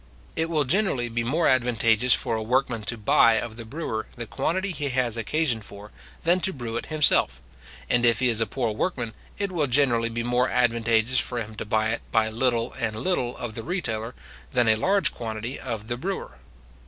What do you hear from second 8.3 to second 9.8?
a poor workman, it will